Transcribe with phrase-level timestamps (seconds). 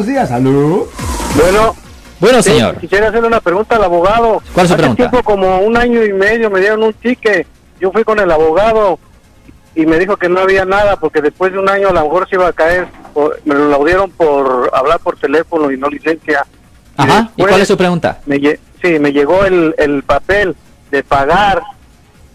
[0.00, 0.28] buenos días.
[0.28, 0.86] Salud.
[1.36, 1.74] Bueno.
[2.20, 2.76] Bueno, señor.
[2.76, 4.42] quisiera hacerle una pregunta al abogado.
[4.52, 4.96] ¿Cuál es su Hace pregunta?
[5.10, 7.46] tiempo, como un año y medio, me dieron un ticket.
[7.80, 8.98] Yo fui con el abogado
[9.74, 12.28] y me dijo que no había nada porque después de un año a lo mejor
[12.28, 12.88] se iba a caer.
[13.14, 16.46] por- me lo dieron por hablar por teléfono y no licencia.
[16.96, 17.30] Ajá.
[17.36, 18.20] ¿Y cuál es su pregunta?
[18.26, 18.38] Me,
[18.82, 20.54] sí, me llegó el, el papel
[20.92, 21.60] de pagar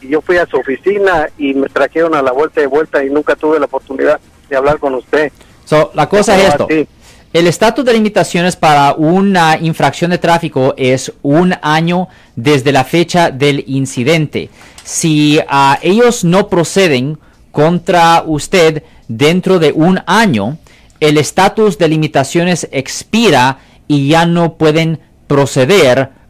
[0.01, 3.09] y yo fui a su oficina y me trajeron a la vuelta de vuelta y
[3.09, 4.19] nunca tuve la oportunidad
[4.49, 5.31] de hablar con usted.
[5.63, 6.65] So, la cosa es esto.
[6.69, 6.87] así.
[7.35, 13.29] El estatus de limitaciones para una infracción de tráfico es un año desde la fecha
[13.29, 14.49] del incidente.
[14.85, 17.19] Si ah, ellos no proceden
[17.51, 20.57] contra usted dentro de un año,
[21.01, 26.11] el estatus de limitaciones expira y ya no pueden proceder